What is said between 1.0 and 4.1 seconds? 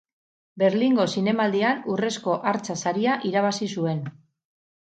Zinemaldian Urrezko Hartza Saria irabazi zuen.